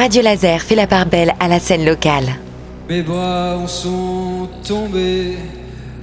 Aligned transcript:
Radio 0.00 0.22
Laser 0.22 0.62
fait 0.62 0.76
la 0.76 0.86
part 0.86 1.04
belle 1.04 1.34
à 1.38 1.46
la 1.46 1.60
scène 1.60 1.84
locale. 1.84 2.30
Mes 2.88 3.02
bras 3.02 3.58
en 3.58 3.66
sont 3.66 4.48
tombés 4.66 5.36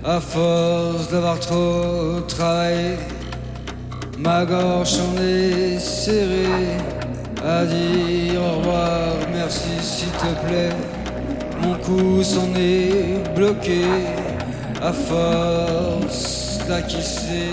à 0.06 0.20
force 0.20 1.10
d'avoir 1.10 1.40
trop 1.40 2.22
travaillé. 2.28 2.92
Ma 4.20 4.46
gorge 4.46 5.00
en 5.00 5.20
est 5.20 5.80
serrée 5.80 6.78
à 7.44 7.66
dire 7.66 8.40
au 8.40 8.60
revoir, 8.60 9.16
merci 9.34 9.72
s'il 9.82 10.12
te 10.12 10.46
plaît. 10.46 10.76
Mon 11.64 11.74
cou 11.80 12.22
s'en 12.22 12.54
est 12.56 13.36
bloqué 13.36 13.82
à 14.80 14.94
force 14.94 16.60
d'acquisser. 16.70 17.50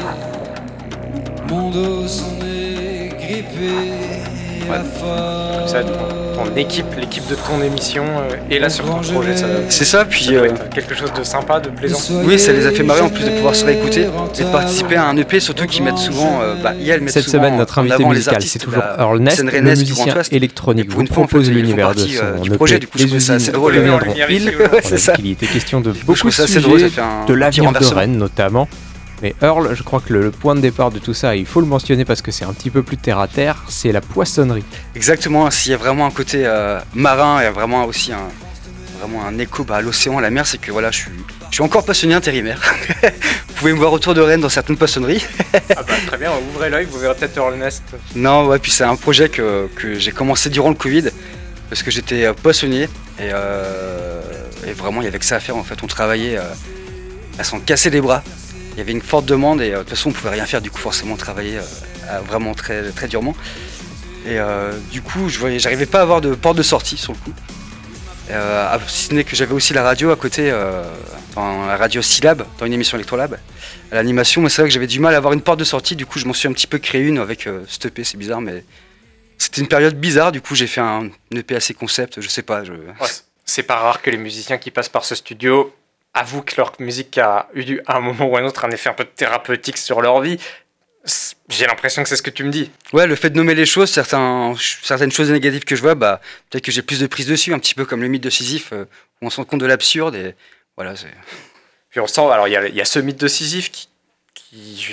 Mon 1.49 1.71
dos 1.71 2.07
s'en 2.07 2.37
est 2.45 3.17
grippé 3.19 4.34
ça, 5.67 5.83
ton, 5.83 6.57
équipe, 6.57 6.87
l'équipe 6.99 7.27
de 7.29 7.35
ton 7.35 7.63
émission 7.63 8.05
euh, 8.05 8.37
est 8.51 8.59
là 8.59 8.69
sur 8.69 8.85
ton 8.85 9.01
projet. 9.01 9.35
C'est 9.69 9.85
ça, 9.85 10.05
puis. 10.05 10.29
Euh, 10.33 10.49
quelque 10.73 10.95
chose 10.95 11.13
de 11.13 11.25
sympa, 11.25 11.61
de 11.61 11.69
plaisant. 11.69 11.99
Oui, 12.25 12.39
ça 12.39 12.53
les 12.53 12.67
a 12.67 12.71
fait 12.71 12.83
marrer 12.83 13.01
en 13.01 13.09
plus 13.09 13.25
de 13.25 13.31
pouvoir 13.31 13.55
se 13.55 13.65
réécouter 13.65 14.03
et 14.03 14.43
de 14.43 14.51
participer 14.51 14.97
à 14.97 15.07
un 15.07 15.17
EP, 15.17 15.41
surtout 15.41 15.67
qu'ils 15.67 15.83
mettent 15.83 15.99
souvent. 15.99 16.41
Euh, 16.43 16.55
bah, 16.63 16.73
Cette 17.07 17.29
semaine, 17.29 17.57
notre 17.57 17.79
invité 17.79 18.05
musical, 18.05 18.43
c'est 18.43 18.59
toujours 18.59 18.81
bah, 18.81 18.97
Earl 18.99 19.19
Nest, 19.21 19.43
le 19.43 19.61
musicien 19.61 20.15
électronique. 20.31 20.91
Vous 20.91 21.05
propose 21.05 21.51
l'univers 21.51 21.95
de 21.95 22.01
son 22.01 22.43
du 22.43 22.51
projet, 22.51 22.79
du 22.79 22.87
coup, 22.87 22.99
je 22.99 23.07
trouve 23.07 23.19
ça 23.19 23.35
assez 23.35 23.53
drôle. 23.53 23.75
C'est 24.83 24.99
ça. 24.99 25.15
Il 25.19 25.31
était 25.31 25.47
question 25.47 25.81
de 25.81 25.93
beaucoup 26.05 26.29
de 26.29 26.33
sujets, 26.33 26.91
de 27.27 27.35
l'avenir 27.35 27.73
de 27.73 27.85
Rennes 27.85 28.19
notamment. 28.19 28.69
Mais 29.25 29.35
Earl, 29.41 29.75
je 29.75 29.83
crois 29.83 30.01
que 30.01 30.13
le, 30.13 30.31
point 30.31 30.55
de 30.55 30.61
départ 30.61 30.91
de 30.91 30.99
tout 30.99 31.15
ça, 31.15 31.35
il 31.35 31.47
faut 31.47 31.63
le 31.63 31.67
mentionner 31.67 32.05
parce 32.05 32.21
que 32.21 32.31
c'est 32.31 32.45
un 32.45 32.53
petit 32.53 32.69
peu 32.69 32.83
plus 32.83 32.99
terre 32.99 33.19
à 33.19 33.27
terre, 33.27 33.65
c'est 33.69 33.91
la 33.91 34.03
poissonnerie. 34.03 34.65
Exactement, 34.95 35.51
s'il 35.51 35.73
y 35.73 35.75
a 35.75 35.79
vraiment 35.79 36.05
un 36.05 36.11
côté 36.11 36.43
euh, 36.45 36.79
marin 36.93 37.41
et 37.41 37.49
vraiment 37.49 37.87
aussi 37.87 38.13
un, 38.13 38.29
vraiment 38.99 39.25
un 39.25 39.39
écho 39.39 39.65
bah, 39.65 39.77
à 39.77 39.81
l'océan, 39.81 40.19
à 40.19 40.21
la 40.21 40.29
mer, 40.29 40.47
c'est 40.47 40.59
que 40.59 40.71
voilà, 40.71 40.91
je 40.91 40.99
suis, 40.99 41.11
je 41.49 41.55
suis 41.55 41.63
encore 41.63 41.87
passionné 41.87 42.13
intérimaire. 42.13 42.61
vous 43.49 43.55
pouvez 43.55 43.73
me 43.73 43.79
voir 43.79 43.95
autour 43.95 44.13
de 44.13 44.21
Rennes 44.21 44.43
dans 44.43 44.51
certaines 44.51 44.77
poissonneries. 44.77 45.25
ah 45.55 45.59
bah, 45.75 45.95
très 46.07 46.19
bien, 46.19 46.31
ouvrez 46.55 46.69
l'œil, 46.69 46.85
vous 46.85 46.99
verrez 46.99 47.15
peut-être 47.15 47.39
Earl 47.39 47.55
Nest. 47.55 47.83
Non, 48.15 48.49
ouais, 48.49 48.59
puis 48.59 48.73
c'est 48.73 48.85
un 48.85 48.97
projet 48.97 49.31
que, 49.31 49.71
j'ai 49.97 50.13
commencé 50.13 50.51
durant 50.51 50.69
le 50.69 50.75
Covid 50.75 51.05
parce 51.71 51.83
que 51.83 51.91
j'étais 51.91 52.27
euh, 52.27 52.35
poissonnier 52.35 52.91
et, 53.19 53.31
euh, 53.33 54.21
et, 54.67 54.73
vraiment 54.73 55.01
il 55.01 55.07
y 55.07 55.09
avait 55.09 55.19
que 55.19 55.25
ça 55.25 55.37
à 55.37 55.41
faire 55.41 55.57
en 55.57 55.65
fait. 55.65 55.83
On 55.83 55.87
travaillait 55.87 56.39
à 57.39 57.43
s'en 57.43 57.59
casser 57.59 57.89
les 57.89 58.03
bras 58.03 58.23
il 58.75 58.79
y 58.79 58.81
avait 58.81 58.93
une 58.93 59.03
forte 59.03 59.27
demande 59.27 59.61
et 59.61 59.71
euh, 59.71 59.79
de 59.79 59.79
toute 59.81 59.91
façon 59.91 60.11
on 60.11 60.13
pouvait 60.13 60.31
rien 60.31 60.47
faire 60.47 60.61
du 60.61 60.71
coup 60.71 60.79
forcément 60.79 61.17
travailler 61.17 61.59
euh, 61.59 62.19
vraiment 62.27 62.55
très, 62.55 62.91
très 62.91 63.09
durement. 63.09 63.35
Et 64.27 64.39
euh, 64.39 64.73
du 64.91 65.01
coup 65.01 65.29
je 65.29 65.59
j'arrivais 65.59 65.87
pas 65.87 66.01
à 66.01 66.03
avoir 66.03 66.21
de 66.21 66.35
porte 66.35 66.57
de 66.57 66.63
sortie 66.63 66.97
sur 66.97 67.13
le 67.13 67.19
coup. 67.19 67.33
Si 68.89 69.07
ce 69.07 69.15
n'est 69.15 69.25
que 69.25 69.37
j'avais 69.37 69.53
aussi 69.53 69.75
la 69.75 69.83
radio 69.83 70.11
à 70.11 70.17
côté, 70.17 70.51
dans 71.35 71.67
la 71.67 71.77
radio 71.77 72.01
Syllab, 72.01 72.43
dans 72.59 72.65
une 72.65 72.73
émission 72.73 72.97
Electrolab, 72.97 73.39
à 73.93 73.95
l'animation, 73.95 74.41
mais 74.41 74.49
c'est 74.49 74.63
vrai 74.63 74.71
que 74.71 74.73
j'avais 74.73 74.87
du 74.87 74.99
mal 74.99 75.13
à 75.13 75.19
avoir 75.19 75.35
une 75.35 75.43
porte 75.43 75.59
de 75.59 75.65
sortie, 75.65 75.95
du 75.95 76.07
coup 76.07 76.19
je 76.19 76.25
m'en 76.25 76.33
suis 76.33 76.49
un 76.49 76.53
petit 76.53 76.67
peu 76.67 76.79
créé 76.79 77.03
une 77.03 77.19
avec 77.19 77.43
ce 77.43 77.87
EP, 77.87 78.03
c'est 78.03 78.17
bizarre, 78.17 78.41
mais 78.41 78.65
c'était 79.37 79.61
une 79.61 79.69
période 79.69 80.01
bizarre, 80.01 80.33
du 80.33 80.41
coup 80.41 80.55
j'ai 80.55 80.67
fait 80.67 80.81
un, 80.81 81.11
EP 81.35 81.55
assez 81.55 81.75
concept, 81.75 82.23
je 82.23 82.29
sais 82.29 82.41
pas. 82.41 82.65
Je... 82.65 82.73
c'est 83.45 83.63
pas 83.63 83.77
rare 83.77 84.01
que 84.01 84.09
les 84.09 84.17
musiciens 84.17 84.57
qui 84.57 84.71
passent 84.71 84.89
par 84.89 85.05
ce 85.05 85.15
studio 85.15 85.71
avouent 86.15 86.43
que 86.43 86.55
leur 86.57 86.73
musique 86.79 87.19
a 87.19 87.49
eu 87.55 87.81
à 87.87 87.97
un 87.97 88.01
moment 88.01 88.27
ou 88.27 88.37
à 88.37 88.41
un 88.41 88.45
autre 88.45 88.65
un 88.65 88.71
effet 88.71 88.89
un 88.89 88.95
peu 88.95 89.05
thérapeutique 89.05 89.77
sur 89.77 90.01
leur 90.01 90.21
vie. 90.21 90.39
J'ai 91.51 91.67
l'impression 91.67 92.03
que 92.03 92.09
c'est 92.09 92.17
ce 92.17 92.23
que 92.23 92.31
tu 92.31 92.45
me 92.45 92.51
dis. 92.51 92.71
Ouais, 92.93 93.07
le 93.07 93.17
fait 93.17 93.31
de 93.31 93.37
nommer 93.37 93.55
les 93.55 93.67
choses, 93.67 93.91
certains, 93.91 94.55
certaines 94.83 95.13
choses 95.13 95.31
négatives 95.31 95.65
que 95.65 95.77
je 95.77 95.83
vois, 95.83 95.95
bah, 95.95 96.21
peut-être 96.49 96.65
que 96.65 96.73
j'ai 96.73 96.81
plus 96.83 97.01
de 97.01 97.07
prise 97.07 97.27
dessus, 97.27 97.53
un 97.53 97.59
petit 97.59 97.75
peu 97.75 97.85
comme 97.85 98.01
le 98.01 98.09
mythe 98.09 98.23
de 98.23 98.31
Sisyphe, 98.31 98.73
euh, 98.73 98.87
où 99.21 99.27
on 99.27 99.31
se 99.31 99.37
rend 99.37 99.45
compte 99.45 99.61
de 99.61 99.67
l'absurde 99.67 100.15
et 100.15 100.35
voilà. 100.77 100.95
Puis 101.91 102.01
on 102.01 102.07
sent, 102.07 102.23
alors 102.23 102.49
il 102.49 102.53
y, 102.53 102.77
y 102.77 102.81
a, 102.81 102.85
ce 102.85 102.99
mythe 103.01 103.21
de 103.21 103.29
Sisyphe 103.29 103.71
qui, 103.71 103.89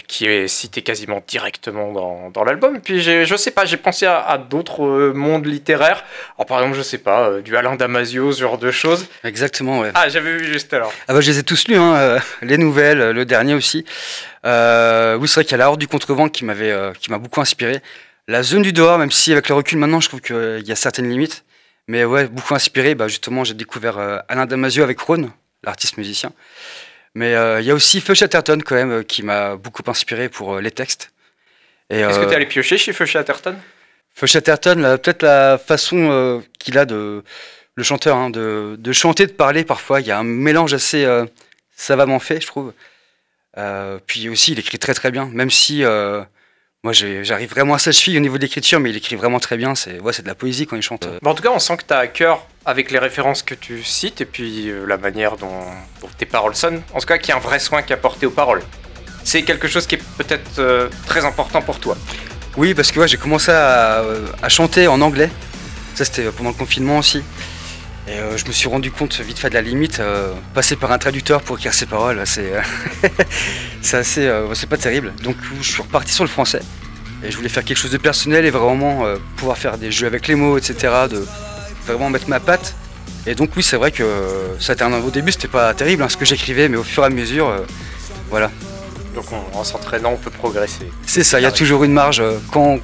qui, 0.07 0.25
est 0.25 0.47
cité 0.47 0.81
quasiment 0.81 1.21
directement 1.27 1.91
dans, 1.91 2.29
dans 2.31 2.43
l'album. 2.43 2.79
Puis 2.81 3.01
je 3.01 3.35
sais 3.35 3.51
pas, 3.51 3.65
j'ai 3.65 3.77
pensé 3.77 4.05
à, 4.05 4.37
d'autres 4.37 4.83
euh, 4.83 5.13
mondes 5.13 5.45
littéraires. 5.45 6.03
Alors 6.37 6.47
par 6.47 6.59
exemple, 6.59 6.77
je 6.77 6.81
sais 6.81 6.97
pas, 6.97 7.29
euh, 7.29 7.41
du 7.41 7.55
Alain 7.55 7.75
Damasio, 7.75 8.31
ce 8.31 8.41
genre 8.41 8.57
de 8.57 8.71
choses. 8.71 9.07
Exactement, 9.23 9.79
ouais. 9.79 9.91
Ah, 9.93 10.09
j'avais 10.09 10.37
vu 10.37 10.45
juste 10.45 10.73
alors. 10.73 10.93
Ah 11.07 11.13
bah 11.13 11.21
je 11.21 11.31
les 11.31 11.39
ai 11.39 11.43
tous 11.43 11.67
lus, 11.67 11.75
hein, 11.75 11.95
euh, 11.95 12.19
les 12.41 12.57
nouvelles, 12.57 13.11
le 13.11 13.25
dernier 13.25 13.53
aussi. 13.53 13.85
oui, 14.43 15.27
c'est 15.27 15.33
vrai 15.33 15.43
qu'il 15.43 15.51
y 15.51 15.55
a 15.55 15.57
la 15.57 15.69
Horde 15.69 15.79
du 15.79 15.87
Contrevent 15.87 16.29
qui 16.29 16.45
m'avait, 16.45 16.75
qui 16.99 17.11
m'a 17.11 17.17
beaucoup 17.17 17.41
inspiré. 17.41 17.81
La 18.27 18.43
Zone 18.43 18.61
du 18.61 18.73
Dehors, 18.73 18.97
même 18.97 19.11
si 19.11 19.31
avec 19.31 19.49
le 19.49 19.55
recul 19.55 19.77
maintenant, 19.77 19.99
je 19.99 20.07
trouve 20.07 20.21
qu'il 20.21 20.63
y 20.65 20.71
a 20.71 20.75
certaines 20.75 21.09
limites. 21.09 21.43
Mais 21.87 22.05
ouais, 22.05 22.27
beaucoup 22.27 22.53
inspiré. 22.55 22.95
Bah 22.95 23.07
justement, 23.07 23.43
j'ai 23.43 23.53
découvert 23.53 24.23
Alain 24.27 24.45
Damasio 24.45 24.83
avec 24.83 24.99
Rhône, 24.99 25.31
l'artiste 25.63 25.97
musicien. 25.97 26.31
Mais 27.13 27.35
euh, 27.35 27.59
il 27.59 27.67
y 27.67 27.71
a 27.71 27.73
aussi 27.73 27.99
Feu 28.01 28.13
Chatterton 28.13 28.59
quand 28.63 28.75
même 28.75 28.91
euh, 28.91 29.03
qui 29.03 29.23
m'a 29.23 29.55
beaucoup 29.55 29.83
inspiré 29.87 30.29
pour 30.29 30.55
euh, 30.55 30.61
les 30.61 30.71
textes. 30.71 31.11
Est-ce 31.89 32.19
que 32.19 32.25
tu 32.25 32.31
es 32.31 32.35
allé 32.35 32.45
piocher 32.45 32.77
chez 32.77 32.93
Feu 32.93 33.05
Chatterton? 33.05 33.55
Feu 34.13 34.27
Chatterton, 34.27 34.97
peut-être 35.01 35.23
la 35.23 35.57
façon 35.57 36.41
qu'il 36.57 36.77
a 36.77 36.85
de 36.85 37.21
le 37.75 37.83
chanteur 37.83 38.15
hein, 38.15 38.29
de, 38.29 38.77
de, 38.79 38.91
chanter, 38.93 39.27
de 39.27 39.33
parler 39.33 39.65
parfois. 39.65 39.99
Il 39.99 40.07
y 40.07 40.11
a 40.11 40.17
un 40.17 40.23
mélange 40.23 40.73
assez 40.73 41.05
savamment 41.75 42.19
fait, 42.19 42.39
je 42.39 42.47
trouve. 42.47 42.71
puis 44.07 44.29
aussi, 44.29 44.53
il 44.53 44.59
écrit 44.59 44.79
très 44.79 44.93
très 44.93 45.11
bien, 45.11 45.29
même 45.33 45.51
si 45.51 45.83
moi, 46.83 46.93
j'arrive 46.93 47.51
vraiment 47.51 47.75
à 47.75 47.77
sa 47.77 47.91
cheville 47.91 48.17
au 48.17 48.21
niveau 48.21 48.37
de 48.37 48.41
l'écriture, 48.41 48.79
mais 48.79 48.89
il 48.89 48.97
écrit 48.97 49.15
vraiment 49.15 49.39
très 49.39 49.55
bien. 49.55 49.75
C'est 49.75 49.99
ouais, 49.99 50.13
de 50.13 50.27
la 50.27 50.33
poésie 50.33 50.65
quand 50.65 50.75
il 50.75 50.81
chante. 50.81 51.07
en 51.23 51.33
tout 51.35 51.43
cas, 51.43 51.51
on 51.53 51.59
sent 51.59 51.77
que 51.77 51.83
tu 51.87 51.93
as 51.93 51.99
à 51.99 52.07
cœur 52.07 52.43
avec 52.65 52.89
les 52.89 52.97
références 52.97 53.43
que 53.43 53.53
tu 53.53 53.83
cites 53.83 54.21
et 54.21 54.25
puis 54.25 54.67
euh, 54.69 54.85
la 54.87 54.97
manière 54.97 55.37
dont, 55.37 55.61
tes 56.17 56.25
paroles 56.25 56.55
sonnent. 56.55 56.81
En 56.95 56.99
tout 56.99 57.05
cas, 57.05 57.19
qu'il 57.19 57.29
y 57.29 57.31
a 57.33 57.35
un 57.35 57.39
vrai 57.39 57.59
soin 57.59 57.83
qui 57.83 57.93
est 57.93 57.95
apporté 57.95 58.25
aux 58.25 58.31
paroles. 58.31 58.63
C'est 59.23 59.43
quelque 59.43 59.67
chose 59.67 59.85
qui 59.85 59.93
est 59.93 60.03
peut-être 60.17 60.57
euh, 60.57 60.89
très 61.05 61.23
important 61.23 61.61
pour 61.61 61.79
toi. 61.79 61.95
Oui, 62.57 62.73
parce 62.73 62.91
que 62.91 62.99
ouais, 62.99 63.07
j'ai 63.07 63.17
commencé 63.17 63.51
à, 63.51 64.03
à, 64.41 64.49
chanter 64.49 64.87
en 64.87 65.01
anglais. 65.01 65.29
Ça, 65.93 66.03
c'était 66.03 66.31
pendant 66.31 66.49
le 66.49 66.55
confinement 66.55 66.97
aussi. 66.97 67.21
Et 68.07 68.13
euh, 68.13 68.35
je 68.35 68.45
me 68.45 68.51
suis 68.51 68.67
rendu 68.67 68.91
compte 68.91 69.19
vite 69.19 69.37
fait 69.37 69.49
de 69.49 69.53
la 69.53 69.61
limite, 69.61 69.99
euh, 69.99 70.33
passer 70.53 70.75
par 70.75 70.91
un 70.91 70.97
traducteur 70.97 71.41
pour 71.41 71.57
écrire 71.57 71.73
ses 71.73 71.85
paroles, 71.85 72.21
c'est 72.25 72.53
euh, 72.53 72.61
c'est 73.81 73.97
assez, 73.97 74.31
c'est 74.53 74.69
pas 74.69 74.77
terrible. 74.77 75.13
Donc 75.23 75.35
je 75.61 75.71
suis 75.71 75.81
reparti 75.81 76.11
sur 76.11 76.23
le 76.23 76.29
français 76.29 76.61
et 77.23 77.29
je 77.29 77.37
voulais 77.37 77.49
faire 77.49 77.63
quelque 77.63 77.77
chose 77.77 77.91
de 77.91 77.97
personnel 77.97 78.45
et 78.45 78.49
vraiment 78.49 79.05
pouvoir 79.37 79.57
faire 79.57 79.77
des 79.77 79.91
jeux 79.91 80.07
avec 80.07 80.27
les 80.27 80.35
mots, 80.35 80.57
etc. 80.57 80.93
De 81.09 81.25
vraiment 81.85 82.09
mettre 82.09 82.27
ma 82.27 82.39
patte. 82.39 82.75
Et 83.27 83.35
donc 83.35 83.51
oui, 83.55 83.61
c'est 83.61 83.77
vrai 83.77 83.91
que 83.91 84.03
ça 84.59 84.73
un, 84.81 84.93
au 84.93 85.11
début 85.11 85.31
c'était 85.31 85.47
pas 85.47 85.71
terrible 85.75 86.01
hein, 86.01 86.09
ce 86.09 86.17
que 86.17 86.25
j'écrivais, 86.25 86.69
mais 86.69 86.77
au 86.77 86.83
fur 86.83 87.03
et 87.03 87.05
à 87.05 87.09
mesure, 87.09 87.55
voilà. 88.31 88.49
Donc 89.13 89.25
en 89.53 89.63
s'entraînant, 89.63 90.13
on 90.13 90.17
peut 90.17 90.31
progresser. 90.31 90.89
C'est 91.05 91.23
ça, 91.23 91.39
il 91.39 91.43
y 91.43 91.45
a 91.45 91.51
toujours 91.51 91.83
une 91.83 91.93
marge 91.93 92.23
quand, 92.51 92.79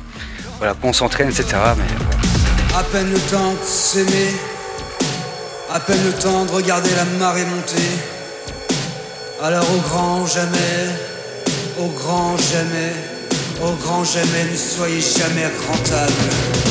voilà, 0.59 0.75
quand 0.79 0.89
on 0.89 0.93
s'entraîne, 0.93 1.29
etc. 1.29 1.45
Mais, 1.75 2.77
à 2.77 2.83
peine 2.83 3.11
le 3.11 3.19
temps 3.31 3.53
de 3.53 3.63
s'aimer 3.63 4.56
à 5.69 5.79
peine 5.79 6.03
le 6.05 6.13
temps 6.13 6.45
de 6.45 6.51
regarder 6.51 6.89
la 6.95 7.05
marée 7.19 7.45
monter. 7.45 7.89
Alors 9.41 9.65
au 9.75 9.79
grand 9.79 10.25
jamais, 10.25 10.89
au 11.79 11.87
grand 11.87 12.37
jamais, 12.37 12.93
au 13.61 13.71
grand 13.73 14.03
jamais, 14.03 14.45
ne 14.51 14.57
soyez 14.57 15.01
jamais 15.01 15.47
rentable. 15.67 16.66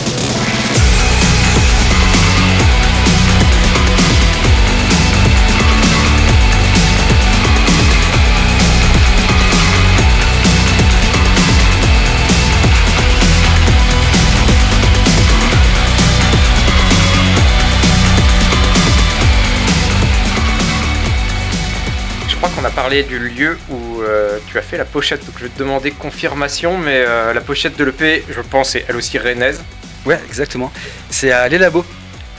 A 22.64 22.70
parlé 22.70 23.02
du 23.02 23.18
lieu 23.18 23.58
où 23.68 24.00
euh, 24.00 24.38
tu 24.46 24.58
as 24.58 24.62
fait 24.62 24.78
la 24.78 24.84
pochette. 24.84 25.24
Donc 25.26 25.34
je 25.38 25.44
vais 25.44 25.50
te 25.50 25.58
demander 25.58 25.90
confirmation, 25.90 26.78
mais 26.78 27.04
euh, 27.06 27.34
la 27.34 27.40
pochette 27.40 27.76
de 27.76 27.84
l'EP, 27.84 28.24
je 28.28 28.40
pense, 28.40 28.74
est 28.74 28.84
elle 28.88 28.96
aussi 28.96 29.18
rennaise. 29.18 29.62
Ouais, 30.04 30.18
exactement. 30.26 30.72
C'est 31.10 31.32
à 31.32 31.48
l'Elabo, 31.48 31.84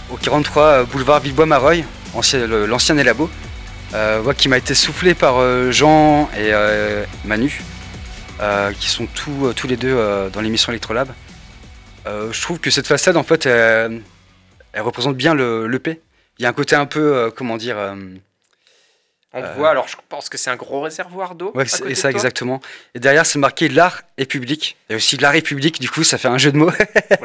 au 0.09 0.17
43 0.17 0.63
euh, 0.63 0.83
boulevard 0.85 1.19
Villebois-Mareuil, 1.19 1.85
l'ancien 2.67 2.97
Elabo, 2.97 3.29
qui 4.37 4.49
m'a 4.49 4.57
été 4.57 4.73
soufflé 4.73 5.13
par 5.13 5.71
Jean 5.71 6.29
et 6.37 6.51
Manu, 7.25 7.61
qui 8.79 8.89
sont 8.89 9.05
tous, 9.05 9.53
tous 9.55 9.67
les 9.67 9.77
deux 9.77 9.95
dans 10.33 10.41
l'émission 10.41 10.71
Electrolab. 10.71 11.09
je 12.05 12.41
trouve 12.41 12.59
que 12.59 12.71
cette 12.71 12.87
façade, 12.87 13.17
en 13.17 13.23
fait, 13.23 13.45
elle, 13.45 14.01
représente 14.79 15.15
bien 15.15 15.35
l'EP. 15.35 16.01
Il 16.39 16.43
y 16.43 16.45
a 16.45 16.49
un 16.49 16.53
côté 16.53 16.75
un 16.75 16.85
peu, 16.87 17.31
comment 17.35 17.55
dire, 17.55 17.77
on 19.38 19.44
euh, 19.44 19.54
voit, 19.54 19.69
alors 19.69 19.88
je 19.88 19.95
pense 20.10 20.30
que 20.30 20.38
c'est 20.38 20.50
un 20.50 20.56
gros 20.56 20.81
réservoir 20.81 21.36
d'eau. 21.36 21.51
Ouais, 21.54 21.66
c'est 21.66 21.95
ça 21.95 22.10
exactement. 22.10 22.60
Et 22.95 23.00
derrière, 23.00 23.25
c'est 23.25 23.39
marqué 23.39 23.69
l'art 23.69 24.01
est 24.18 24.25
public. 24.25 24.78
Et 24.89 24.95
aussi 24.95 25.18
l'art 25.18 25.36
est 25.36 25.42
public, 25.42 25.80
du 25.80 25.89
coup, 25.89 26.04
ça 26.04 26.18
fait 26.18 26.28
un 26.28 26.38
jeu 26.38 26.51
de 26.51 26.57
mots. 26.57 26.72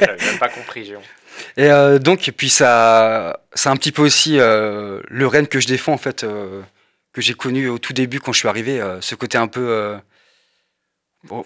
j'avais 0.01 0.25
même 0.25 0.39
pas 0.39 0.49
compris, 0.49 0.85
Géant. 0.85 1.03
Et 1.57 1.71
euh, 1.71 1.99
donc, 1.99 2.29
et 2.29 2.33
puis 2.33 2.51
ça, 2.51 3.41
c'est 3.55 3.71
un 3.71 3.77
petit 3.77 3.91
peu 3.91 4.03
aussi 4.03 4.39
euh, 4.39 5.01
le 5.09 5.27
Rennes 5.27 5.49
que 5.49 5.61
je 5.61 5.67
défends 5.67 5.95
en 5.95 5.99
fait, 5.99 6.25
que 6.25 7.21
j'ai 7.21 7.35
connu 7.35 7.69
au 7.69 7.79
tout 7.79 7.95
début 7.95 8.21
quand 8.21 8.33
je 8.33 8.39
suis 8.39 8.49
arrivé, 8.49 8.81
ce 9.01 9.15
côté 9.15 9.39
un 9.39 9.49
peu 9.49 9.97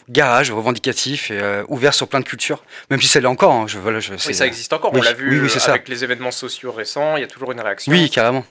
garage, 0.08 0.50
revendicatif 0.50 1.30
et 1.30 1.62
ouvert 1.68 1.94
sur 1.94 2.08
plein 2.08 2.20
de 2.20 2.24
cultures, 2.24 2.64
même 2.90 3.00
si 3.00 3.06
ça 3.08 3.20
l'est 3.20 3.26
encore. 3.26 3.52
Hein, 3.52 3.66
je, 3.68 3.78
voilà, 3.78 4.00
je, 4.00 4.14
oui, 4.14 4.34
ça 4.34 4.46
existe 4.46 4.72
encore. 4.72 4.92
on 4.92 5.00
l'a 5.00 5.12
vu 5.12 5.48
avec 5.68 5.88
les 5.88 6.04
événements 6.04 6.32
sociaux 6.32 6.72
récents. 6.72 7.16
Il 7.16 7.20
y 7.20 7.24
a 7.24 7.28
toujours 7.28 7.52
une 7.52 7.60
réaction. 7.60 7.92
Oui, 7.92 8.10
carrément. 8.10 8.44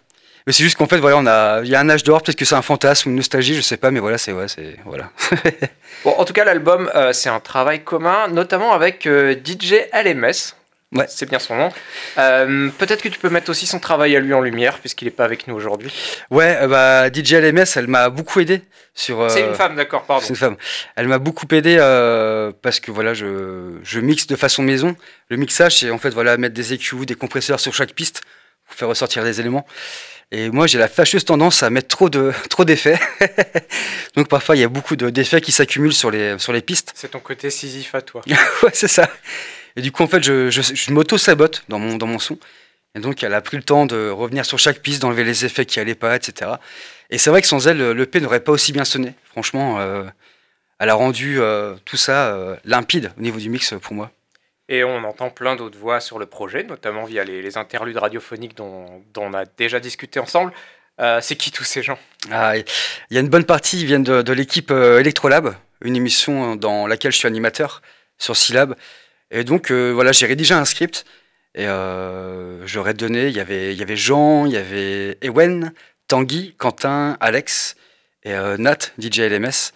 Mais 0.47 0.53
c'est 0.53 0.63
juste 0.63 0.77
qu'en 0.77 0.88
fait, 0.88 0.97
voilà, 0.97 1.18
on 1.18 1.25
a, 1.25 1.62
il 1.63 1.69
y 1.69 1.75
a 1.75 1.80
un 1.80 1.89
âge 1.89 2.03
d'or, 2.03 2.21
peut-être 2.21 2.38
que 2.38 2.45
c'est 2.45 2.56
un 2.56 2.62
fantasme, 2.62 3.09
une 3.09 3.15
nostalgie, 3.15 3.56
je 3.56 3.62
sais 3.62 3.77
pas, 3.77 3.92
mais 3.92 4.00
voilà, 4.00 4.18
c'est 4.18 4.31
ouais, 4.31 4.47
c'est 4.47 4.77
voilà. 4.86 5.09
bon, 6.03 6.12
en 6.12 6.24
tout 6.24 6.33
cas, 6.33 6.44
l'album, 6.44 6.92
c'est 7.13 7.30
un 7.30 7.39
travail 7.39 7.83
commun, 7.83 8.27
notamment 8.27 8.74
avec 8.74 9.07
DJ 9.07 9.74
LMS. 9.94 10.56
Ouais. 10.95 11.06
C'est 11.09 11.27
bien 11.27 11.39
son 11.39 11.56
nom. 11.56 11.69
Euh, 12.18 12.69
peut-être 12.77 13.01
que 13.01 13.09
tu 13.09 13.19
peux 13.19 13.30
mettre 13.30 13.50
aussi 13.50 13.65
son 13.65 13.80
travail 13.80 14.15
à 14.15 14.19
lui 14.19 14.33
en 14.33 14.42
lumière, 14.42 14.80
puisqu'il 14.80 15.06
n'est 15.06 15.12
pas 15.12 15.25
avec 15.25 15.47
nous 15.47 15.56
aujourd'hui. 15.56 15.92
Ouais, 16.31 16.57
euh, 16.62 16.68
bah, 16.68 17.12
DJ 17.12 17.33
LMS, 17.33 17.65
elle 17.75 17.88
m'a 17.88 18.09
beaucoup 18.09 18.39
aidé. 18.39 18.62
sur. 18.94 19.19
Euh, 19.21 19.30
c'est 19.30 19.42
une 19.42 19.56
femme, 19.56 19.75
d'accord, 19.75 20.03
pardon. 20.03 20.21
C'est 20.24 20.30
une 20.30 20.36
femme. 20.38 20.56
Elle 20.95 21.07
m'a 21.07 21.19
beaucoup 21.19 21.47
aidé 21.51 21.77
parce 22.62 22.80
que 22.80 22.92
voilà, 22.92 23.13
je, 23.13 23.77
je, 23.83 24.00
mixe 24.00 24.27
de 24.27 24.36
façon 24.36 24.63
maison. 24.63 24.95
Le 25.30 25.38
mixage, 25.38 25.80
c'est 25.80 25.92
en 25.92 25.97
fait 25.97 26.12
voilà, 26.12 26.38
mettre 26.38 26.56
des 26.56 26.74
EQ, 26.74 27.06
des 27.06 27.15
compresseurs 27.15 27.59
sur 27.59 27.74
chaque 27.74 27.94
piste 27.94 28.21
pour 28.65 28.75
faire 28.75 28.88
ressortir 28.88 29.24
des 29.24 29.39
éléments. 29.39 29.65
Et 30.31 30.50
moi, 30.50 30.68
j'ai 30.68 30.77
la 30.77 30.88
fâcheuse 30.88 31.24
tendance 31.24 31.63
à 31.63 31.69
mettre 31.69 31.88
trop 31.88 32.10
de 32.10 32.33
trop 32.50 32.66
d'effets. 32.66 33.00
Donc 34.16 34.27
parfois, 34.27 34.56
il 34.56 34.60
y 34.60 34.63
a 34.63 34.68
beaucoup 34.68 34.95
d'effets 34.95 35.42
qui 35.42 35.51
s'accumulent 35.51 35.94
sur 35.94 36.12
les 36.12 36.38
sur 36.39 36.54
les 36.54 36.62
pistes. 36.62 36.92
C'est 36.95 37.12
ton 37.12 37.19
côté 37.19 37.50
Sisyphe 37.50 37.95
à 37.95 38.01
toi. 38.01 38.22
ouais, 38.63 38.72
c'est 38.74 38.88
ça. 38.88 39.10
Et 39.75 39.81
du 39.81 39.92
coup, 39.92 40.04
en 40.04 40.07
fait, 40.07 40.24
je, 40.24 40.50
je, 40.50 40.92
m'auto-sabote 40.92 41.63
dans 41.68 41.80
mon, 41.80 41.98
dans 41.98 42.07
mon 42.07 42.19
son. 42.19 42.38
Et 42.95 43.00
donc, 43.01 43.24
elle 43.24 43.33
a 43.33 43.42
pris 43.42 43.57
le 43.57 43.63
temps 43.63 43.86
de 43.86 44.10
revenir 44.10 44.45
sur 44.45 44.57
chaque 44.57 44.80
piste, 44.80 45.01
d'enlever 45.01 45.25
les 45.25 45.44
effets 45.44 45.66
qui 45.66 45.81
allaient 45.81 45.95
pas, 45.95 46.16
etc. 46.16 46.51
Et 47.10 47.18
c'est 47.18 47.30
vrai 47.30 47.42
que 47.42 47.48
sans 47.48 47.68
elle, 47.68 47.92
le 47.92 48.06
P 48.06 48.21
n'aurait 48.21 48.39
pas 48.39 48.54
aussi 48.54 48.71
bien 48.71 48.86
sonné. 48.86 49.13
Franchement, 49.25 49.80
euh, 49.80 50.06
elle 50.80 50.89
a 50.89 50.94
rendu 50.94 51.39
euh, 51.39 51.75
tout 51.86 51.98
ça 51.98 52.33
euh, 52.33 52.56
limpide 52.63 53.12
au 53.18 53.21
niveau 53.21 53.39
du 53.39 53.50
mix 53.50 53.74
pour 53.81 53.94
moi. 53.94 54.12
Et 54.68 54.84
on 54.84 55.04
entend 55.04 55.30
plein 55.30 55.56
d'autres 55.56 55.78
voix 55.78 56.00
sur 56.00 56.18
le 56.18 56.26
projet, 56.26 56.64
notamment 56.64 57.06
via 57.06 57.24
les, 57.24 57.58
interludes 57.58 57.98
radiophoniques 57.98 58.58
dont, 58.58 59.04
on 59.18 59.34
a 59.34 59.46
déjà 59.46 59.80
discuté 59.80 60.20
ensemble. 60.20 60.52
c'est 61.22 61.36
qui 61.36 61.52
tous 61.52 61.64
ces 61.64 61.84
gens? 61.84 62.00
Ah, 62.32 62.58
Il 62.58 62.66
y 63.12 63.18
a 63.18 63.22
une 63.22 63.30
bonne 63.30 63.46
partie 63.46 63.78
qui 63.78 63.86
viennent 63.86 64.04
de, 64.04 64.24
de 64.24 64.34
l'équipe 64.34 64.72
Electrolab, 64.72 65.56
une 65.82 65.96
émission 65.96 66.56
dans 66.56 66.88
laquelle 66.88 67.12
je 67.12 67.18
suis 67.18 67.28
animateur 67.28 67.82
sur 68.18 68.36
Syllab. 68.36 68.76
Et 69.32 69.44
donc, 69.44 69.72
euh, 69.72 69.92
voilà, 69.92 70.12
j'ai 70.12 70.28
rédigé 70.28 70.54
un 70.54 70.66
script 70.66 71.06
et 71.56 71.68
euh, 71.68 72.66
j'aurais 72.68 72.94
donné. 72.94 73.28
Il 73.28 73.36
y 73.36 73.40
avait, 73.40 73.76
y 73.76 73.82
avait 73.82 73.96
Jean, 73.96 74.46
il 74.46 74.54
y 74.54 74.58
avait 74.58 75.18
Ewen, 75.22 75.74
Tanguy, 76.08 76.56
Quentin, 76.58 77.18
Alex 77.20 77.76
et 78.24 78.34
euh, 78.34 78.58
Nat, 78.58 78.78
DJ 79.00 79.20
LMS. 79.22 79.74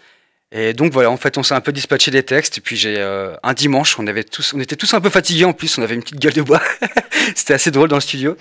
Et 0.51 0.73
donc 0.73 0.93
voilà, 0.93 1.11
en 1.11 1.17
fait, 1.17 1.37
on 1.37 1.43
s'est 1.43 1.53
un 1.53 1.61
peu 1.61 1.71
dispatché 1.71 2.11
des 2.11 2.23
textes. 2.23 2.57
Et 2.57 2.61
puis 2.61 2.75
j'ai 2.75 2.99
un 3.01 3.53
dimanche, 3.53 3.97
on 3.99 4.07
avait 4.07 4.23
tous, 4.23 4.53
on 4.53 4.59
était 4.59 4.75
tous 4.75 4.93
un 4.93 5.01
peu 5.01 5.09
fatigués 5.09 5.45
en 5.45 5.53
plus. 5.53 5.77
On 5.77 5.83
avait 5.83 5.95
une 5.95 6.01
petite 6.01 6.19
gueule 6.19 6.33
de 6.33 6.41
bois. 6.41 6.61
C'était 7.35 7.53
assez 7.53 7.71
drôle 7.71 7.89
dans 7.89 7.97
le 7.97 8.01
studio. 8.01 8.35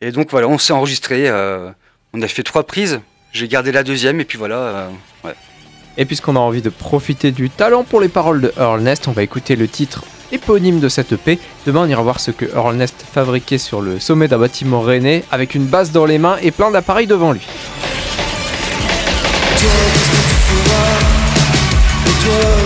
Et 0.00 0.12
donc 0.12 0.30
voilà, 0.30 0.48
on 0.48 0.58
s'est 0.58 0.72
enregistré. 0.72 1.30
on 2.12 2.22
a 2.22 2.28
fait 2.28 2.42
trois 2.42 2.66
prises. 2.66 3.00
J'ai 3.32 3.48
gardé 3.48 3.72
la 3.72 3.82
deuxième 3.82 4.20
et 4.20 4.24
puis 4.24 4.38
voilà. 4.38 4.90
ouais. 5.24 5.34
Et 5.98 6.04
puisqu'on 6.06 6.36
a 6.36 6.38
envie 6.38 6.62
de 6.62 6.70
profiter 6.70 7.32
du 7.32 7.50
talent 7.50 7.84
pour 7.84 8.00
les 8.00 8.08
paroles 8.08 8.40
de 8.40 8.52
Earl 8.58 8.80
Nest, 8.80 9.08
on 9.08 9.12
va 9.12 9.22
écouter 9.22 9.56
le 9.56 9.68
titre 9.68 10.04
éponyme 10.32 10.80
de 10.80 10.88
cette 10.88 11.12
EP. 11.12 11.38
Demain, 11.66 11.82
on 11.82 11.86
ira 11.86 12.02
voir 12.02 12.18
ce 12.18 12.30
que 12.30 12.46
Earl 12.46 12.74
Nest 12.76 13.04
fabriquait 13.12 13.58
sur 13.58 13.82
le 13.82 14.00
sommet 14.00 14.28
d'un 14.28 14.38
bâtiment 14.38 14.80
rennais 14.80 15.22
avec 15.30 15.54
une 15.54 15.66
base 15.66 15.92
dans 15.92 16.06
les 16.06 16.18
mains 16.18 16.38
et 16.42 16.50
plein 16.50 16.70
d'appareils 16.70 17.06
devant 17.06 17.32
lui. 17.32 17.46
world 22.28 22.61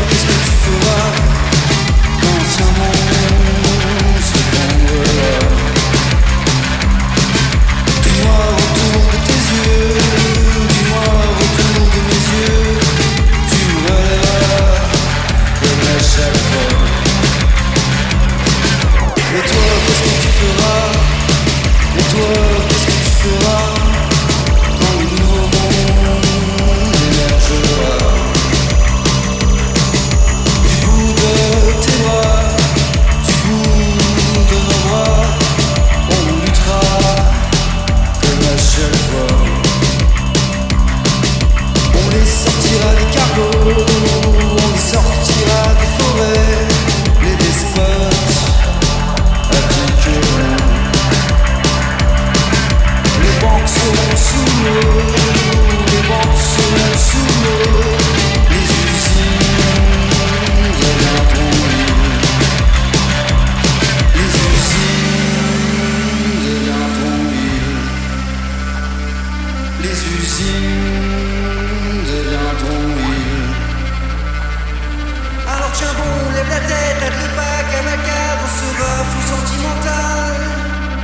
Alors 75.48 75.72
tiens 75.72 75.94
bon, 75.96 76.32
lève 76.34 76.48
la 76.48 76.60
tête, 76.60 77.00
à 77.02 77.10
deux 77.10 77.30
pas, 77.36 77.56
à 77.62 77.82
macabre, 77.82 78.42
on 78.44 78.50
se 78.58 78.68
bat, 78.78 79.04
fou 79.10 79.20
sentimental, 79.34 80.34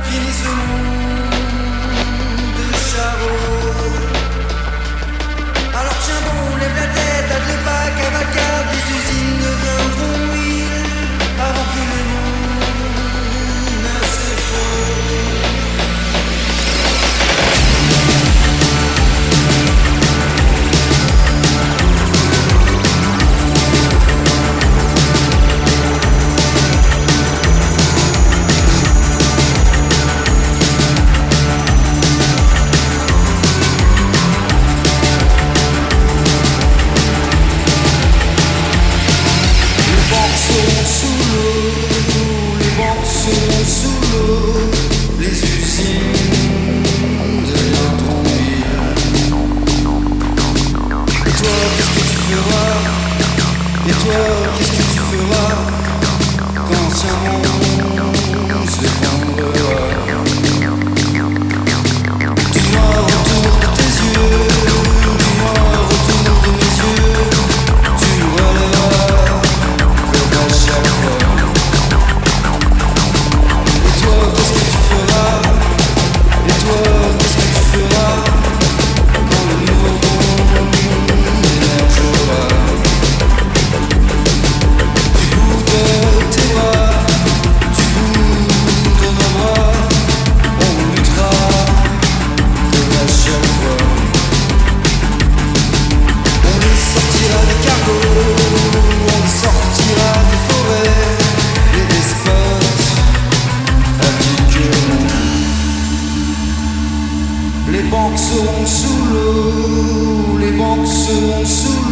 finissons 0.03 0.92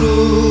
blue. 0.01 0.50